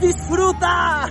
[0.00, 1.08] disfruta.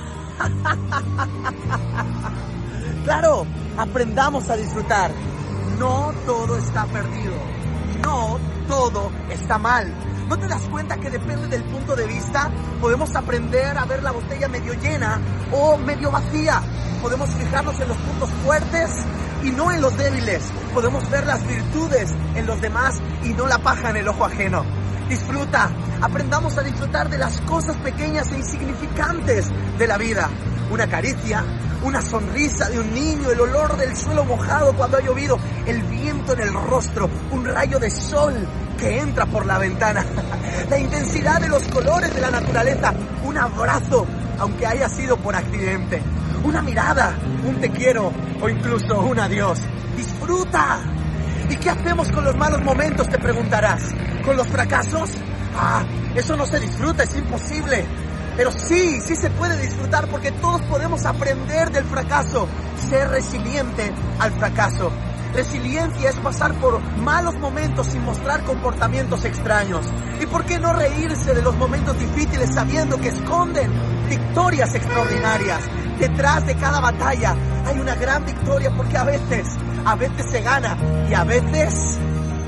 [3.04, 3.46] Claro,
[3.77, 5.12] aprendamos a disfrutar.
[5.79, 7.33] No todo está perdido.
[8.04, 9.91] No todo está mal.
[10.28, 12.52] ¿No te das cuenta que depende del punto de vista?
[12.79, 15.19] Podemos aprender a ver la botella medio llena
[15.51, 16.61] o medio vacía.
[17.01, 18.91] Podemos fijarnos en los puntos fuertes
[19.43, 20.43] y no en los débiles.
[20.73, 24.63] Podemos ver las virtudes en los demás y no la paja en el ojo ajeno.
[25.07, 25.71] Disfruta,
[26.02, 30.30] aprendamos a disfrutar de las cosas pequeñas e insignificantes de la vida.
[30.72, 31.44] Una caricia,
[31.84, 36.34] una sonrisa de un niño, el olor del suelo mojado cuando ha llovido, el viento
[36.34, 38.34] en el rostro, un rayo de sol
[38.77, 40.05] que entra por la ventana,
[40.70, 42.94] la intensidad de los colores de la naturaleza,
[43.25, 44.05] un abrazo,
[44.38, 46.02] aunque haya sido por accidente,
[46.44, 47.13] una mirada,
[47.45, 48.11] un te quiero
[48.41, 49.59] o incluso un adiós.
[49.97, 50.80] Disfruta.
[51.50, 53.09] ¿Y qué hacemos con los malos momentos?
[53.09, 53.81] Te preguntarás.
[54.23, 55.09] ¿Con los fracasos?
[55.55, 55.84] Ah,
[56.16, 57.85] eso no se disfruta, es imposible.
[58.38, 62.47] Pero sí, sí se puede disfrutar porque todos podemos aprender del fracaso,
[62.89, 64.92] ser resiliente al fracaso.
[65.33, 69.86] Resiliencia es pasar por malos momentos sin mostrar comportamientos extraños.
[70.20, 73.72] ¿Y por qué no reírse de los momentos difíciles sabiendo que esconden
[74.08, 75.59] victorias extraordinarias?
[76.00, 79.47] Detrás de cada batalla hay una gran victoria porque a veces,
[79.86, 80.77] a veces se gana
[81.09, 82.00] y a veces,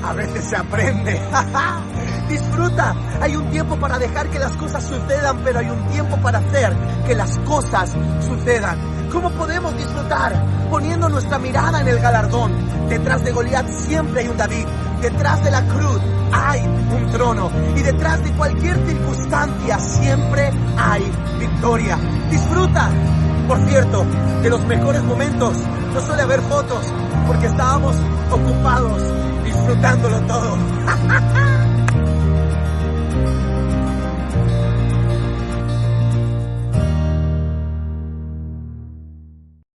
[0.02, 1.20] a veces se aprende.
[2.32, 2.94] Disfruta.
[3.20, 6.74] Hay un tiempo para dejar que las cosas sucedan, pero hay un tiempo para hacer
[7.06, 7.92] que las cosas
[8.26, 8.78] sucedan.
[9.12, 10.32] ¿Cómo podemos disfrutar?
[10.70, 12.52] Poniendo nuestra mirada en el galardón.
[12.88, 14.64] Detrás de Goliat siempre hay un David.
[15.02, 16.00] Detrás de la cruz
[16.32, 17.50] hay un trono.
[17.76, 21.02] Y detrás de cualquier circunstancia siempre hay
[21.38, 21.98] victoria.
[22.30, 22.88] Disfruta.
[23.46, 24.06] Por cierto,
[24.42, 25.54] de los mejores momentos
[25.92, 26.86] no suele haber fotos
[27.26, 27.94] porque estábamos
[28.30, 29.02] ocupados
[29.44, 30.56] disfrutándolo todo.